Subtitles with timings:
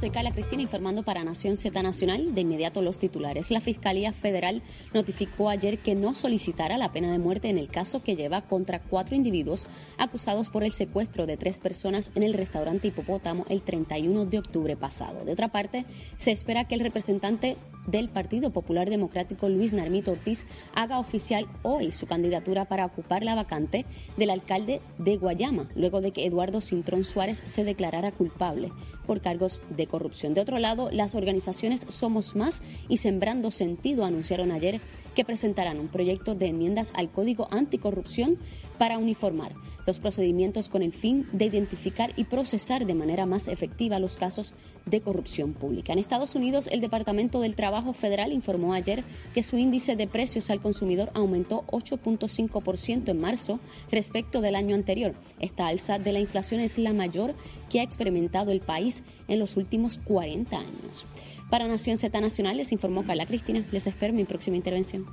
[0.00, 2.34] Soy Carla Cristina informando para Nación Z Nacional.
[2.34, 3.50] De inmediato los titulares.
[3.50, 4.62] La Fiscalía Federal
[4.94, 8.80] notificó ayer que no solicitará la pena de muerte en el caso que lleva contra
[8.80, 9.66] cuatro individuos
[9.98, 14.74] acusados por el secuestro de tres personas en el restaurante Hipopótamo el 31 de octubre
[14.74, 15.26] pasado.
[15.26, 15.84] De otra parte,
[16.16, 17.58] se espera que el representante
[17.90, 23.34] del Partido Popular Democrático Luis Narmito Ortiz haga oficial hoy su candidatura para ocupar la
[23.34, 28.72] vacante del alcalde de Guayama, luego de que Eduardo Cintrón Suárez se declarara culpable
[29.06, 30.34] por cargos de corrupción.
[30.34, 34.80] De otro lado, las organizaciones Somos Más y Sembrando Sentido anunciaron ayer
[35.14, 38.38] que presentarán un proyecto de enmiendas al Código Anticorrupción
[38.78, 39.54] para uniformar
[39.86, 44.54] los procedimientos con el fin de identificar y procesar de manera más efectiva los casos
[44.86, 45.92] de corrupción pública.
[45.92, 50.50] En Estados Unidos, el Departamento del Trabajo Federal informó ayer que su índice de precios
[50.50, 55.14] al consumidor aumentó 8.5% en marzo respecto del año anterior.
[55.38, 57.34] Esta alza de la inflación es la mayor
[57.68, 61.06] que ha experimentado el país en los últimos 40 años.
[61.50, 63.64] Para Nación Z Nacional les informó Carla Cristina.
[63.72, 65.04] Les espero mi próxima intervención.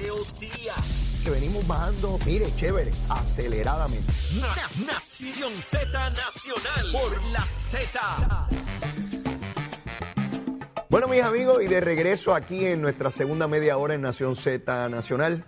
[0.00, 1.22] Leo Díaz.
[1.24, 4.12] Que venimos bajando, mire, chévere, aceleradamente.
[4.40, 8.48] Na- Nación Z Nacional por la Z.
[10.88, 14.88] Bueno, mis amigos, y de regreso aquí en nuestra segunda media hora en Nación Z
[14.88, 15.44] Nacional.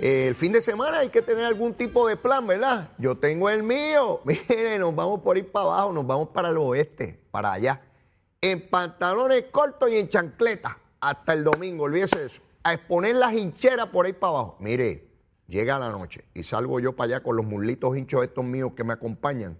[0.00, 2.88] Eh, el fin de semana hay que tener algún tipo de plan, ¿verdad?
[2.98, 4.20] Yo tengo el mío.
[4.24, 7.80] Mire, nos vamos por ir para abajo, nos vamos para el oeste, para allá.
[8.46, 10.76] En pantalones cortos y en chancleta.
[11.00, 12.42] Hasta el domingo, olvídese de eso.
[12.62, 14.56] A exponer las hincheras por ahí para abajo.
[14.60, 15.08] Mire,
[15.46, 18.84] llega la noche y salgo yo para allá con los mulitos hinchos estos míos que
[18.84, 19.58] me acompañan.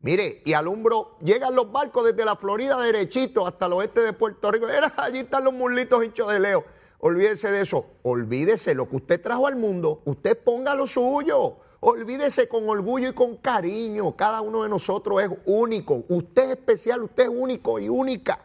[0.00, 4.50] Mire, y alumbro, llegan los barcos desde la Florida derechito hasta el oeste de Puerto
[4.50, 4.68] Rico.
[4.68, 6.64] Era, allí están los mulitos hinchos de Leo.
[6.98, 7.86] Olvídese de eso.
[8.02, 10.02] Olvídese lo que usted trajo al mundo.
[10.04, 11.58] Usted ponga lo suyo.
[11.86, 14.16] Olvídese con orgullo y con cariño.
[14.16, 16.02] Cada uno de nosotros es único.
[16.08, 18.40] Usted es especial, usted es único y única.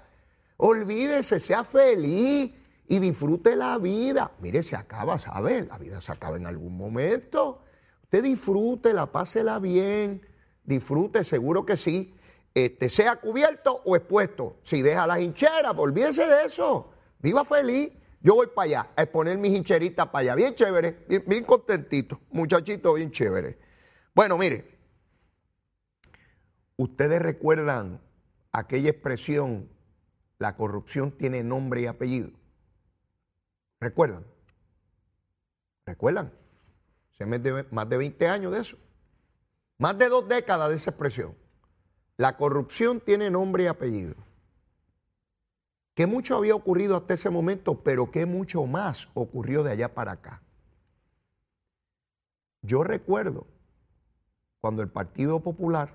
[0.58, 2.54] Olvídese, sea feliz
[2.86, 4.32] y disfrute la vida.
[4.42, 5.66] Mire, se acaba, ¿sabe?
[5.66, 7.62] La vida se acaba en algún momento.
[8.04, 10.22] Usted disfrútela, pásela bien.
[10.66, 12.14] Disfrute, seguro que sí.
[12.54, 14.58] Este, sea cubierto o expuesto.
[14.64, 16.92] Si deja las hincheras, olvídese de eso.
[17.20, 17.90] Viva feliz.
[18.22, 20.36] Yo voy para allá a exponer mis hincheritas para allá.
[20.36, 22.20] Bien chévere, bien, contentito.
[22.32, 23.58] Muchachito, bien chévere.
[24.14, 24.78] Bueno, mire.
[26.76, 28.02] Ustedes recuerdan
[28.52, 29.70] aquella expresión,
[30.38, 32.32] la corrupción tiene nombre y apellido.
[33.82, 34.26] ¿Recuerdan?
[35.86, 36.34] ¿Recuerdan?
[37.18, 38.78] Se me debe más de 20 años de eso.
[39.78, 41.36] Más de dos décadas de esa expresión.
[42.18, 44.16] La corrupción tiene nombre y apellido.
[46.00, 50.14] Que mucho había ocurrido hasta ese momento, pero que mucho más ocurrió de allá para
[50.14, 50.42] acá.
[52.62, 53.46] Yo recuerdo
[54.62, 55.94] cuando el Partido Popular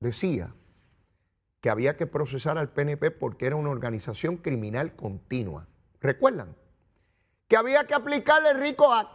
[0.00, 0.52] decía
[1.60, 5.68] que había que procesar al PNP porque era una organización criminal continua.
[6.00, 6.56] ¿Recuerdan?
[7.46, 9.12] Que había que aplicarle el RICO Act,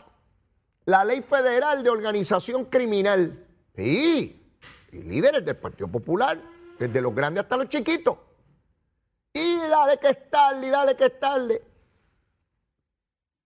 [0.85, 3.45] la ley federal de organización criminal.
[3.75, 4.50] Sí,
[4.94, 6.39] y líderes del Partido Popular,
[6.79, 8.31] desde los grandes hasta los chiquitos.
[9.70, 11.64] Dale que es tarde, dale que es tarde.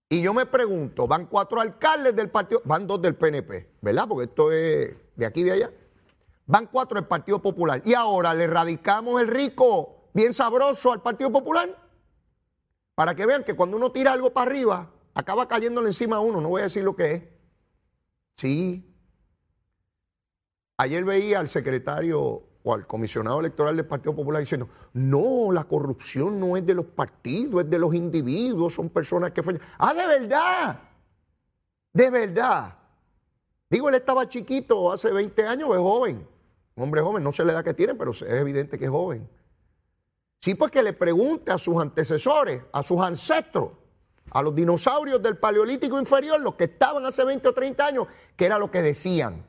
[0.10, 4.08] Y yo me pregunto, van cuatro alcaldes del partido, van dos del PNP, ¿verdad?
[4.08, 5.72] Porque esto es de aquí y de allá.
[6.46, 7.82] Van cuatro del Partido Popular.
[7.86, 11.76] Y ahora le radicamos el rico bien sabroso al Partido Popular.
[12.94, 16.40] Para que vean que cuando uno tira algo para arriba, acaba cayéndole encima a uno.
[16.40, 17.24] No voy a decir lo que es.
[18.38, 18.96] Sí.
[20.78, 26.40] Ayer veía al secretario o al comisionado electoral del Partido Popular diciendo, no, la corrupción
[26.40, 29.62] no es de los partidos, es de los individuos, son personas que fallan.
[29.78, 30.80] Ah, de verdad,
[31.94, 32.76] de verdad.
[33.70, 36.28] Digo, él estaba chiquito hace 20 años, es joven,
[36.74, 39.30] un hombre joven, no sé la edad que tiene, pero es evidente que es joven.
[40.40, 43.74] Sí, pues que le pregunte a sus antecesores, a sus ancestros,
[44.32, 48.48] a los dinosaurios del Paleolítico inferior, los que estaban hace 20 o 30 años, que
[48.48, 49.46] era lo que decían.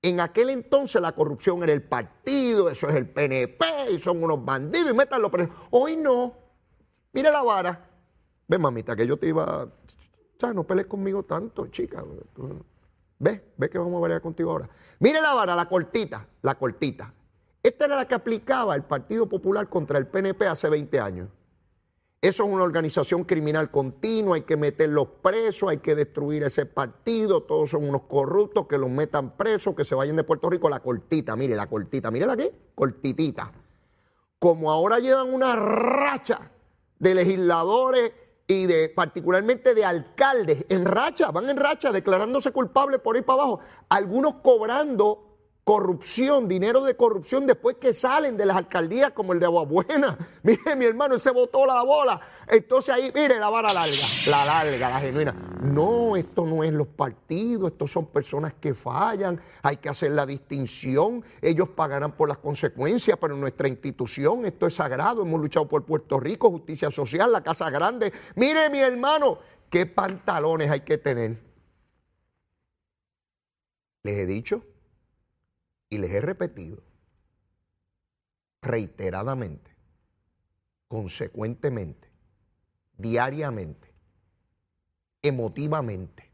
[0.00, 4.44] En aquel entonces la corrupción era el partido, eso es el PNP, y son unos
[4.44, 5.50] bandidos, y métanlo preso.
[5.70, 6.34] Hoy no.
[7.12, 7.88] Mire la vara.
[8.46, 9.68] Ve, mamita, que yo te iba.
[10.40, 10.54] ¿Sabes?
[10.54, 12.04] No pelees conmigo tanto, chica.
[13.18, 14.68] Ve, ve que vamos a pelear contigo ahora.
[15.00, 17.12] Mire la vara, la cortita, la cortita.
[17.60, 21.28] Esta era la que aplicaba el Partido Popular contra el PNP hace 20 años.
[22.20, 27.44] Eso es una organización criminal continua, hay que meterlos presos, hay que destruir ese partido,
[27.44, 30.80] todos son unos corruptos, que los metan presos, que se vayan de Puerto Rico, la
[30.80, 33.52] cortita, mire la cortita, mire la que, cortitita.
[34.40, 36.50] Como ahora llevan una racha
[36.98, 38.12] de legisladores
[38.48, 43.42] y de particularmente de alcaldes en racha, van en racha declarándose culpables por ir para
[43.42, 43.60] abajo,
[43.90, 45.27] algunos cobrando
[45.68, 50.16] corrupción, dinero de corrupción después que salen de las alcaldías como el de Aguabuena.
[50.42, 52.18] Mire, mi hermano, se botó la bola.
[52.46, 55.34] Entonces ahí, mire, la vara larga, la larga, la genuina.
[55.60, 60.24] No, esto no es los partidos, estos son personas que fallan, hay que hacer la
[60.24, 65.84] distinción, ellos pagarán por las consecuencias, pero nuestra institución, esto es sagrado, hemos luchado por
[65.84, 68.10] Puerto Rico, justicia social, la Casa Grande.
[68.36, 69.38] Mire, mi hermano,
[69.68, 71.36] qué pantalones hay que tener.
[74.02, 74.62] Les he dicho
[75.90, 76.82] y les he repetido
[78.60, 79.70] reiteradamente,
[80.88, 82.08] consecuentemente,
[82.96, 83.92] diariamente,
[85.22, 86.30] emotivamente,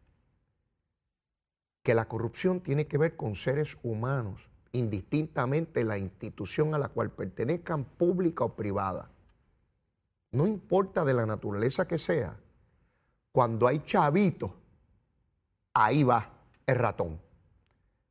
[1.83, 7.11] que la corrupción tiene que ver con seres humanos, indistintamente la institución a la cual
[7.11, 9.11] pertenezcan, pública o privada.
[10.33, 12.37] No importa de la naturaleza que sea,
[13.31, 14.51] cuando hay chavitos,
[15.75, 16.33] ahí va
[16.67, 17.21] el ratón.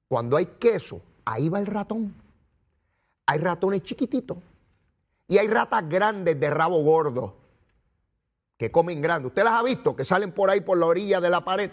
[0.07, 2.13] Cuando hay queso, ahí va el ratón.
[3.25, 4.37] Hay ratones chiquititos
[5.27, 7.35] y hay ratas grandes de rabo gordo
[8.57, 9.27] que comen grande.
[9.27, 9.95] ¿Usted las ha visto?
[9.95, 11.71] Que salen por ahí por la orilla de la pared.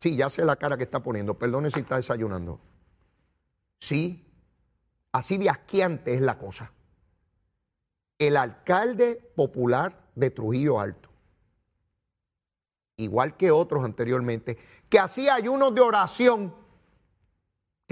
[0.00, 1.34] Sí, ya sé la cara que está poniendo.
[1.34, 2.60] Perdone si está desayunando.
[3.80, 4.24] Sí,
[5.12, 6.72] así de asquiante es la cosa.
[8.18, 11.08] El alcalde popular de Trujillo Alto,
[12.96, 14.56] igual que otros anteriormente,
[14.88, 16.54] que hacía ayunos de oración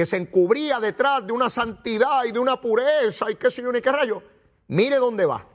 [0.03, 3.71] que se encubría detrás de una santidad y de una pureza y qué sé yo
[3.71, 4.21] ni qué rayo,
[4.67, 5.47] mire dónde va.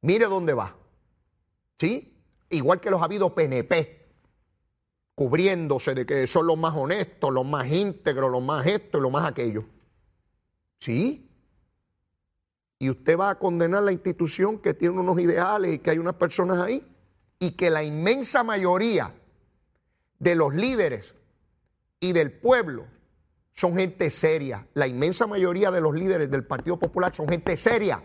[0.00, 0.76] Mire dónde va.
[1.78, 2.20] ¿Sí?
[2.50, 4.08] Igual que los ha habido PNP,
[5.14, 9.12] cubriéndose de que son los más honestos, los más íntegros, los más esto y los
[9.12, 9.64] más aquello.
[10.80, 11.30] ¿Sí?
[12.80, 16.16] Y usted va a condenar la institución que tiene unos ideales y que hay unas
[16.16, 16.84] personas ahí
[17.38, 19.14] y que la inmensa mayoría
[20.18, 21.14] de los líderes
[22.00, 22.92] y del pueblo
[23.54, 24.66] son gente seria.
[24.74, 28.02] La inmensa mayoría de los líderes del Partido Popular son gente seria.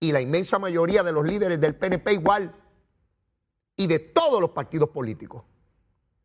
[0.00, 2.54] Y la inmensa mayoría de los líderes del PNP igual.
[3.76, 5.44] Y de todos los partidos políticos.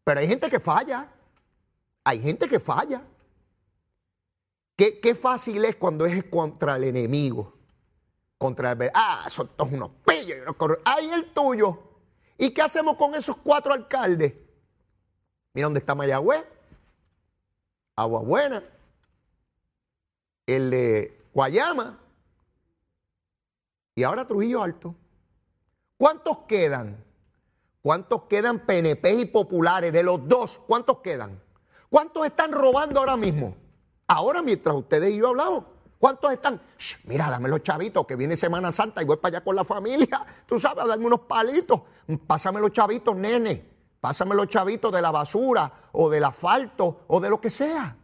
[0.04, 1.12] Pero hay gente que falla.
[2.06, 3.02] Hay gente que falla.
[4.78, 7.58] Qué, qué fácil es cuando es contra el enemigo.
[8.38, 8.92] Contra el...
[8.94, 10.38] Ah, son todos unos pillos
[10.86, 11.78] unos el tuyo.
[12.38, 14.34] ¿Y qué hacemos con esos cuatro alcaldes?
[15.54, 16.46] Mira dónde está Mayagüez
[18.02, 18.64] Agua Buena,
[20.46, 22.00] el de Guayama
[23.96, 24.96] y ahora Trujillo Alto.
[25.98, 27.04] ¿Cuántos quedan?
[27.82, 30.60] ¿Cuántos quedan PNP y populares de los dos?
[30.68, 31.42] ¿Cuántos quedan?
[31.90, 33.56] ¿Cuántos están robando ahora mismo?
[34.08, 35.66] Ahora mientras ustedes y yo hablamos.
[36.00, 36.60] ¿Cuántos están?
[37.06, 40.26] mira, dame los chavitos, que viene Semana Santa y voy para allá con la familia.
[40.48, 41.82] Tú sabes, dame unos palitos.
[42.26, 43.71] Pásame los chavitos, nene.
[44.02, 47.96] Pásame los chavitos de la basura o del asfalto o de lo que sea.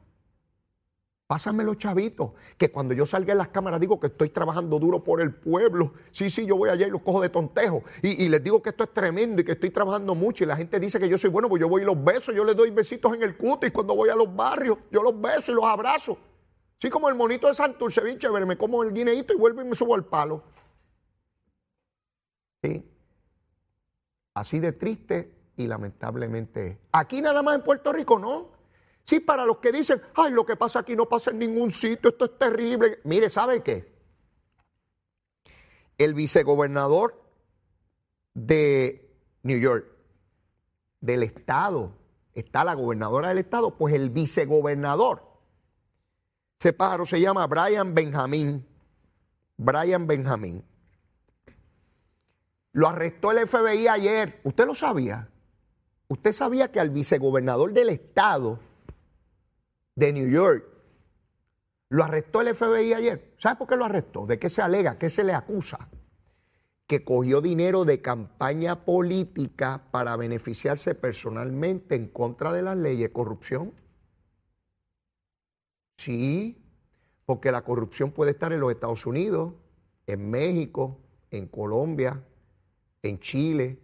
[1.26, 5.04] Pásame los chavitos, que cuando yo salga en las cámaras digo que estoy trabajando duro
[5.04, 5.94] por el pueblo.
[6.12, 7.84] Sí, sí, yo voy allá y los cojo de tontejo.
[8.02, 10.46] Y, les digo que esto es tremendo y que estoy trabajando mucho.
[10.46, 12.46] Y la gente dice que yo soy bueno, pues yo voy y los beso, yo
[12.46, 14.78] les doy besitos en el cutis cuando voy a los barrios.
[14.90, 16.18] Yo los beso y los abrazo.
[16.80, 19.66] Sí, como el monito de Santurce, bien chévere, me como el guineíto y vuelvo y
[19.66, 20.44] me subo al palo.
[22.64, 22.90] Sí.
[24.34, 28.52] Así de triste y lamentablemente Aquí nada más en Puerto Rico, ¿no?
[29.04, 32.10] Sí, para los que dicen, ay, lo que pasa aquí no pasa en ningún sitio,
[32.10, 33.00] esto es terrible.
[33.04, 33.94] Mire, ¿sabe qué?
[35.98, 37.22] El vicegobernador
[38.34, 39.10] de
[39.44, 39.88] New York,
[41.00, 41.94] del estado,
[42.34, 45.28] está la gobernadora del estado, pues el vicegobernador,
[46.60, 48.66] ese pájaro se llama Brian Benjamín.
[49.58, 50.64] Brian Benjamín.
[52.72, 54.42] Lo arrestó el FBI ayer.
[54.44, 55.30] ¿Usted lo sabía?
[56.10, 58.60] ¿Usted sabía que al vicegobernador del estado
[59.96, 60.66] de New York
[61.90, 63.36] lo arrestó el FBI ayer?
[63.40, 64.26] ¿Sabe por qué lo arrestó?
[64.26, 64.98] ¿De qué se alega?
[64.98, 65.90] ¿Qué se le acusa?
[66.88, 73.12] Que cogió dinero de campaña política para beneficiarse personalmente en contra de las leyes de
[73.12, 73.74] corrupción.
[75.98, 76.64] Sí,
[77.26, 79.54] porque la corrupción puede estar en los Estados Unidos,
[80.06, 82.24] en México, en Colombia,
[83.02, 83.80] en Chile,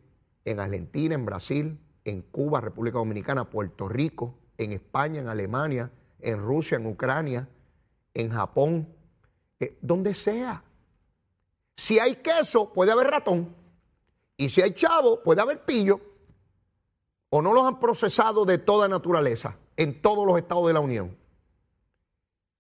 [0.46, 6.39] en Argentina, en Brasil, en Cuba, República Dominicana, Puerto Rico, en España, en Alemania, en
[6.39, 7.48] Rusia, en Ucrania,
[8.13, 8.88] en Japón,
[9.60, 10.63] eh, donde sea.
[11.75, 13.55] Si hay queso, puede haber ratón.
[14.38, 16.00] Y si hay chavo, puede haber pillo.
[17.29, 21.17] O no los han procesado de toda naturaleza en todos los estados de la Unión.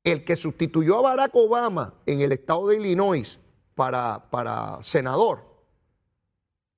[0.03, 3.39] El que sustituyó a Barack Obama en el estado de Illinois
[3.75, 5.52] para, para senador,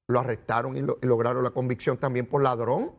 [0.07, 2.91] lo arrestaron y, lograron la convicción también por ladrón.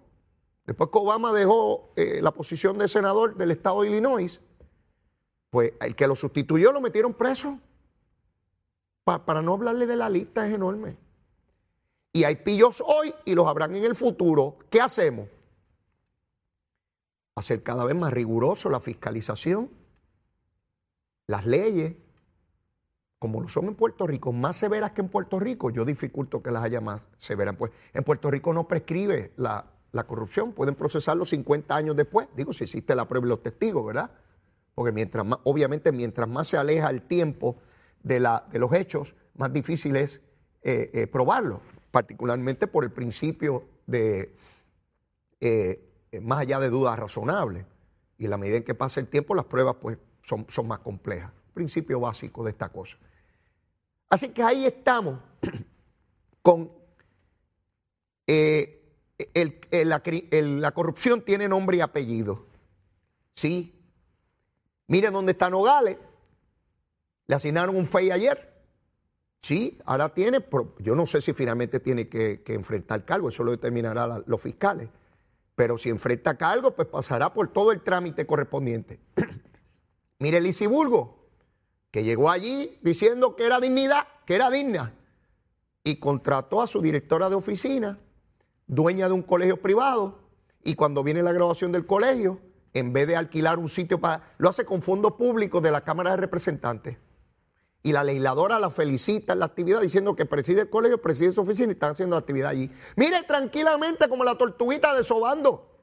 [0.66, 4.40] Después que Obama dejó eh, la posición de senador del estado de Illinois,
[5.50, 7.58] pues el que lo sustituyó lo metieron preso.
[9.04, 10.96] para no hablarle de la lista es enorme.
[12.12, 14.56] Y hay pillos hoy y los habrán en el futuro.
[14.70, 15.28] ¿Qué hacemos?
[17.36, 19.70] Hacer cada vez más riguroso la fiscalización,
[21.26, 21.94] las leyes,
[23.18, 26.50] como lo son en Puerto Rico, más severas que en Puerto Rico, yo dificulto que
[26.50, 27.56] las haya más severas.
[27.56, 29.72] Pues en Puerto Rico no prescribe la,
[30.06, 34.10] corrupción, pueden procesarlo 50 años después, digo, si existe la prueba y los testigos, ¿verdad?
[34.74, 37.56] Porque mientras más, obviamente, mientras más se aleja el tiempo
[38.02, 40.20] de, la, de los hechos, más difícil es
[40.62, 44.36] eh, eh, probarlo, particularmente por el principio de
[45.40, 47.64] eh, más allá de dudas razonables.
[48.18, 50.80] Y en la medida en que pasa el tiempo, las pruebas pues, son, son más
[50.80, 51.32] complejas.
[51.56, 52.98] Principio básico de esta cosa.
[54.10, 55.18] Así que ahí estamos
[56.42, 56.70] con
[58.26, 58.76] eh,
[59.72, 62.44] la, corrupción tiene nombre y apellido.
[63.34, 63.74] Sí.
[64.86, 65.96] Miren dónde está Nogales.
[67.26, 68.54] Le asignaron un FEI ayer.
[69.40, 70.44] Sí, ahora tiene,
[70.80, 74.90] yo no sé si finalmente tiene que, enfrentar cargo, eso lo determinarán los fiscales.
[75.54, 79.00] Pero si enfrenta cargo, pues pasará por todo el trámite correspondiente.
[80.18, 81.15] Mire Lisiburgo,
[81.96, 84.92] que llegó allí diciendo que era dignidad, que era digna,
[85.82, 87.98] y contrató a su directora de oficina,
[88.66, 90.18] dueña de un colegio privado,
[90.62, 92.38] y cuando viene la graduación del colegio,
[92.74, 94.34] en vez de alquilar un sitio para...
[94.36, 96.98] lo hace con fondos públicos de la Cámara de Representantes.
[97.82, 101.40] Y la legisladora la felicita en la actividad diciendo que preside el colegio, preside su
[101.40, 102.70] oficina y están haciendo actividad allí.
[102.96, 105.80] Mire tranquilamente como la tortuguita de Sobando.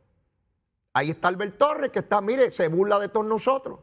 [0.94, 3.80] Ahí está Albert Torres que está, mire, se burla de todos nosotros.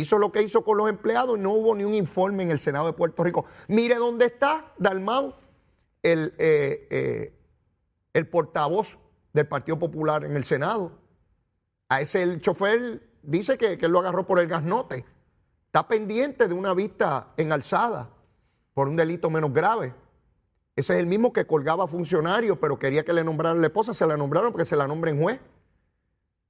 [0.00, 2.58] Hizo lo que hizo con los empleados y no hubo ni un informe en el
[2.58, 3.44] Senado de Puerto Rico.
[3.68, 5.34] Mire dónde está Dalmau,
[6.02, 7.34] el, eh, eh,
[8.14, 8.98] el portavoz
[9.32, 10.92] del Partido Popular en el Senado.
[11.88, 15.04] A ese el chofer dice que, que él lo agarró por el gasnote.
[15.66, 18.10] Está pendiente de una vista en alzada
[18.74, 19.94] por un delito menos grave.
[20.76, 24.06] Ese es el mismo que colgaba funcionarios, pero quería que le nombraran la esposa, se
[24.06, 25.40] la nombraron porque se la nombren juez.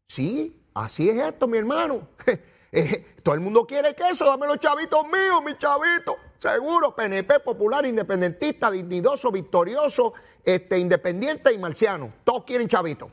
[0.08, 2.08] Sí, así es esto, mi hermano.
[2.72, 6.16] Eh, todo el mundo quiere queso, dame los chavitos míos, mis chavitos.
[6.38, 12.12] Seguro, PNP, popular, independentista, dignidoso, victorioso, este, independiente y marciano.
[12.24, 13.10] Todos quieren chavitos.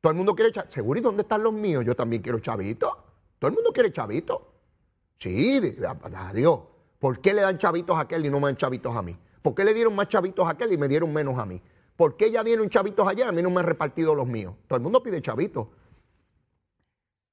[0.00, 0.74] Todo el mundo quiere chavitos.
[0.74, 1.84] Seguro, ¿y dónde están los míos?
[1.84, 2.90] Yo también quiero chavitos.
[3.38, 4.40] Todo el mundo quiere chavitos.
[5.18, 5.60] Sí,
[6.14, 6.60] adiós.
[6.98, 9.16] ¿Por qué le dan chavitos a aquel y no me dan chavitos a mí?
[9.42, 11.62] ¿Por qué le dieron más chavitos a aquel y me dieron menos a mí?
[11.96, 14.54] ¿Por qué ya dieron chavitos allá y a mí no me han repartido los míos?
[14.66, 15.68] Todo el mundo pide chavitos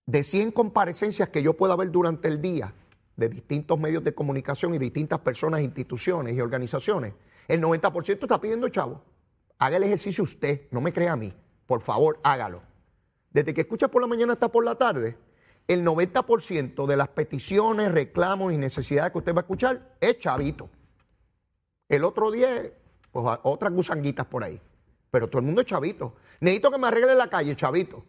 [0.08, 2.74] de 100 comparecencias que yo pueda ver durante el día
[3.18, 7.14] de distintos medios de comunicación y distintas personas, instituciones y organizaciones,
[7.48, 9.04] el 90% está pidiendo chavo.
[9.60, 11.34] Haga el ejercicio usted, no me crea a mí.
[11.66, 12.62] Por favor, hágalo.
[13.32, 15.18] Desde que escucha por la mañana hasta por la tarde,
[15.68, 20.70] el 90% de las peticiones, reclamos y necesidades que usted va a escuchar es chavito.
[21.90, 22.72] El otro día,
[23.12, 24.62] pues otras gusanguitas por ahí.
[25.12, 26.16] Pero todo el mundo es chavito.
[26.40, 28.06] Necesito que me arregle la calle, chavito.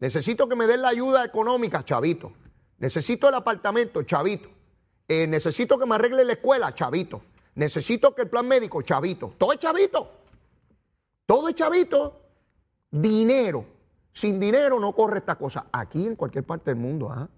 [0.00, 2.32] Necesito que me den la ayuda económica, chavito.
[2.78, 4.48] Necesito el apartamento, chavito.
[5.08, 7.22] Eh, necesito que me arregle la escuela, chavito.
[7.54, 9.34] Necesito que el plan médico, chavito.
[9.36, 10.10] Todo es chavito.
[11.26, 12.20] Todo es chavito.
[12.90, 13.66] Dinero.
[14.12, 15.66] Sin dinero no corre esta cosa.
[15.72, 17.10] Aquí en cualquier parte del mundo.
[17.10, 17.28] ¿ah?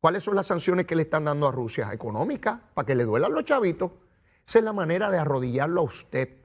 [0.00, 1.92] ¿Cuáles son las sanciones que le están dando a Rusia?
[1.92, 3.90] Económicas, para que le duelan los chavitos.
[4.46, 6.41] Esa es la manera de arrodillarlo a usted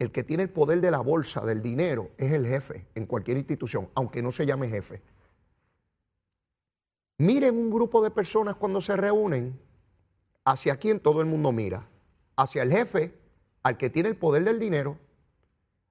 [0.00, 3.36] el que tiene el poder de la bolsa, del dinero, es el jefe en cualquier
[3.36, 5.02] institución, aunque no se llame jefe.
[7.18, 9.60] Miren un grupo de personas cuando se reúnen,
[10.42, 11.86] hacia quién todo el mundo mira,
[12.34, 13.14] hacia el jefe,
[13.62, 14.96] al que tiene el poder del dinero.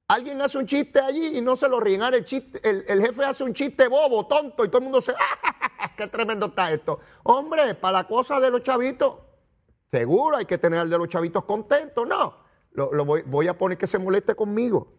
[0.08, 2.01] Alguien hace un chiste allí y no se lo ríen.
[2.01, 5.12] El, chiste, el, jefe hace un chiste bobo, tonto, y todo el mundo se.
[5.80, 7.00] ¡Ah, ¡Qué tremendo está esto!
[7.22, 9.20] Hombre, para la cosa de los chavitos,
[9.92, 12.08] seguro hay que tener al de los chavitos contentos.
[12.08, 14.94] No, lo, voy, a poner que se moleste conmigo.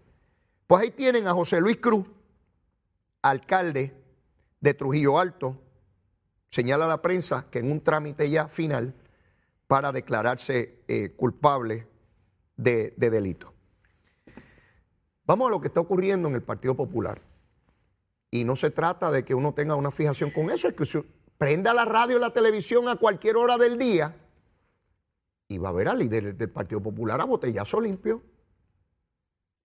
[0.67, 2.07] Pues ahí tienen a José Luis Cruz,
[3.23, 3.95] alcalde
[4.61, 5.57] de Trujillo Alto,
[6.51, 8.95] señala a la prensa que en un trámite ya final
[9.67, 11.87] para declararse eh, culpable
[12.57, 13.53] de, de, delito.
[15.25, 17.23] Vamos a lo que está ocurriendo en el Partido Popular.
[18.33, 21.05] Y no se trata de que uno tenga una fijación con eso, es que
[21.39, 24.15] prenda la radio y la televisión a cualquier hora del día
[25.51, 28.23] y va a ver a líderes del Partido Popular a botellazo limpio.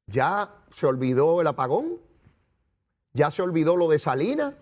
[0.07, 1.99] Ya se olvidó el apagón,
[3.13, 4.55] ya se olvidó lo de Salinas.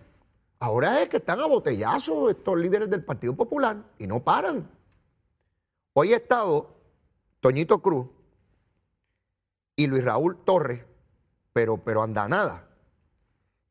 [0.58, 4.70] Ahora es que están a botellazo estos líderes del Partido Popular y no paran.
[5.94, 6.76] Hoy ha estado
[7.40, 8.06] Toñito Cruz
[9.76, 10.84] y Luis Raúl Torres,
[11.54, 12.68] pero, pero anda nada.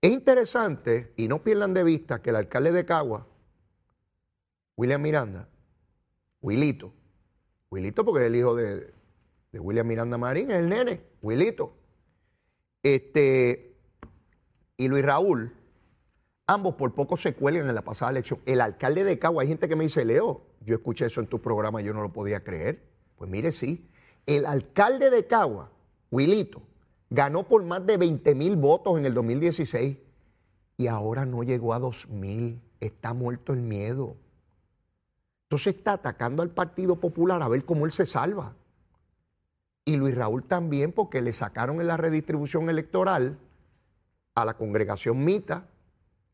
[0.02, 3.28] Es interesante, y no pierdan de vista, que el alcalde de Cagua,
[4.76, 5.48] William Miranda,
[6.42, 6.94] Wilito,
[7.74, 8.94] Wilito porque es el hijo de,
[9.54, 11.74] William Miranda Marín, es el nene, Wilito.
[12.84, 13.76] Este,
[14.78, 15.52] y Luis Raúl,
[16.46, 18.40] ambos por poco se cuelgan en la pasada elección.
[18.46, 21.42] El alcalde de Cagua, hay gente que me dice, Leo, yo escuché eso en tu
[21.42, 22.84] programa, yo no lo podía creer.
[23.16, 23.90] Pues mire, sí,
[24.28, 25.72] el alcalde de Cagua,
[26.12, 26.62] Wilito,
[27.10, 29.98] ganó por más de 20 mil votos en el 2016
[30.78, 32.62] y ahora no llegó a 2 mil.
[32.80, 34.16] Está muerto el miedo.
[35.54, 38.56] Entonces está atacando al Partido Popular a ver cómo él se salva.
[39.86, 43.38] Y Luis Raúl también, porque le sacaron en la redistribución electoral
[44.34, 45.68] a la congregación Mita,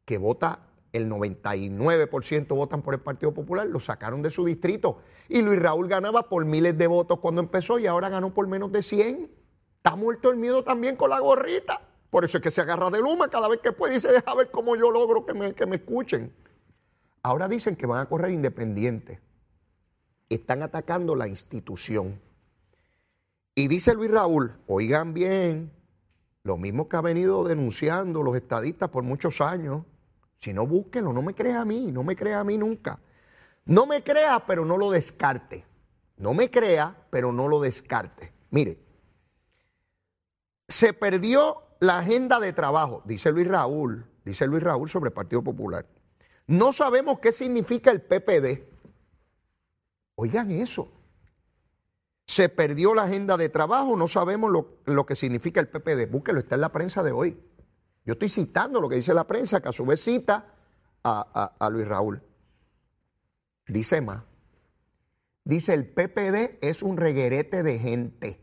[0.06, 0.62] que vota
[0.94, 5.00] el 99% votan por el Partido Popular, lo sacaron de su distrito.
[5.28, 8.72] Y Luis Raúl ganaba por miles de votos cuando empezó y ahora ganó por menos
[8.72, 9.30] de 100.
[9.76, 11.82] Está muerto el miedo también con la gorrita.
[12.10, 14.34] Por eso es que se agarra de luma cada vez que puede y se deja
[14.34, 16.32] ver cómo yo logro que me, que me escuchen.
[17.22, 19.20] Ahora dicen que van a correr independientes.
[20.30, 22.22] Están atacando la institución.
[23.56, 25.72] Y dice Luis Raúl, oigan bien,
[26.44, 29.84] lo mismo que ha venido denunciando los estadistas por muchos años.
[30.38, 33.00] Si no, búsquenlo, no me crea a mí, no me crea a mí nunca.
[33.66, 35.66] No me crea, pero no lo descarte.
[36.18, 38.34] No me crea, pero no lo descarte.
[38.50, 38.80] Mire,
[40.68, 45.44] se perdió la agenda de trabajo, dice Luis Raúl, dice Luis Raúl sobre el Partido
[45.44, 45.86] Popular.
[46.50, 48.64] No sabemos qué significa el PPD.
[50.16, 50.92] Oigan eso.
[52.26, 54.52] Se perdió la agenda de trabajo, no sabemos
[54.84, 56.10] lo, que significa el PPD.
[56.10, 57.40] Búsquelo, está en la prensa de hoy.
[58.04, 60.56] Yo estoy citando lo que dice la prensa, que a su vez cita
[61.04, 62.20] a, a Luis Raúl.
[63.68, 64.24] Dice más.
[65.44, 68.40] Dice el PPD es un reguerete de gente.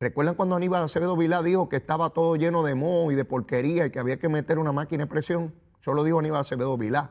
[0.00, 3.84] ¿Recuerdan cuando Aníbal Acevedo Vilá dijo que estaba todo lleno de moho y de porquería
[3.84, 5.54] y que había que meter una máquina de presión?
[5.82, 7.10] Solo dijo Aníbal Acevedo Vilá.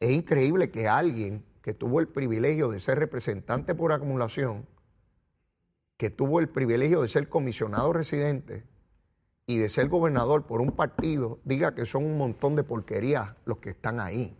[0.00, 4.66] Es increíble que alguien que tuvo el privilegio de ser representante por acumulación,
[5.96, 8.64] que tuvo el privilegio de ser comisionado residente
[9.46, 13.58] y de ser gobernador por un partido, diga que son un montón de porquerías los
[13.58, 14.36] que están ahí.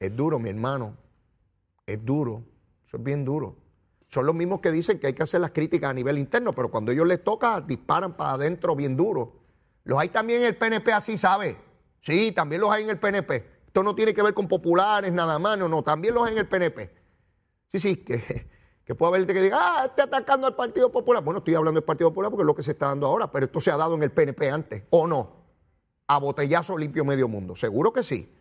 [0.00, 0.96] Es duro, mi hermano.
[1.86, 2.42] Es duro.
[2.86, 3.56] Eso es bien duro.
[4.08, 6.70] Son los mismos que dicen que hay que hacer las críticas a nivel interno, pero
[6.70, 9.40] cuando ellos les toca, disparan para adentro bien duro.
[9.84, 11.65] Los hay también en el PNP, así sabe.
[12.06, 13.44] Sí, también los hay en el PNP.
[13.66, 16.38] Esto no tiene que ver con populares nada más, no, no, también los hay en
[16.38, 16.88] el PNP.
[17.66, 18.46] Sí, sí, que,
[18.84, 21.24] que puede haber que diga, ah, está atacando al Partido Popular.
[21.24, 23.46] Bueno, estoy hablando del Partido Popular porque es lo que se está dando ahora, pero
[23.46, 25.34] esto se ha dado en el PNP antes, ¿o no?
[26.06, 28.32] A botellazo limpio medio mundo, seguro que sí.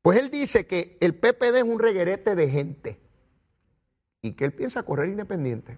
[0.00, 2.98] Pues él dice que el PPD es un reguerete de gente
[4.22, 5.76] y que él piensa correr independiente.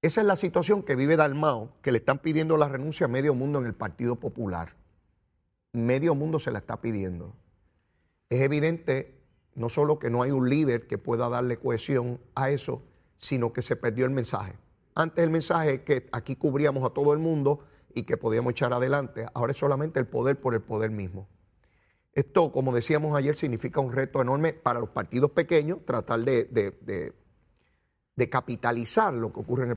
[0.00, 3.34] Esa es la situación que vive Dalmao, que le están pidiendo la renuncia a medio
[3.34, 4.80] mundo en el Partido Popular.
[5.72, 7.34] Medio mundo se la está pidiendo.
[8.28, 9.18] Es evidente
[9.54, 12.82] no solo que no hay un líder que pueda darle cohesión a eso,
[13.16, 14.54] sino que se perdió el mensaje.
[14.94, 17.60] Antes el mensaje es que aquí cubríamos a todo el mundo
[17.94, 19.26] y que podíamos echar adelante.
[19.34, 21.28] Ahora es solamente el poder por el poder mismo.
[22.12, 27.14] Esto, como decíamos ayer, significa un reto enorme para los partidos pequeños, tratar de,
[28.16, 29.70] de capitalizar lo que ocurre en el